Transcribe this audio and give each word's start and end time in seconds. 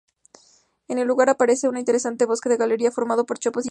En 0.87 0.97
el 0.97 1.07
lugar 1.07 1.29
aparece 1.29 1.69
un 1.69 1.77
interesante 1.77 2.25
bosque 2.25 2.49
de 2.49 2.57
galería 2.57 2.91
formado 2.91 3.23
por 3.27 3.37
chopos 3.37 3.51
y 3.51 3.53
sauces. 3.53 3.59